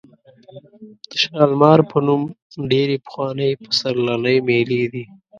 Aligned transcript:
د 1.09 1.11
شالمار 1.21 1.79
په 1.91 1.97
نوم 2.05 2.21
ډېرې 2.71 2.95
پخوانۍ 3.05 3.51
پسرلنۍ 3.63 4.37
مېلې 4.47 4.83
دي. 4.93 5.03